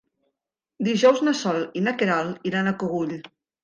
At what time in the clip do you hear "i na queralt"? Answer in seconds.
1.83-2.53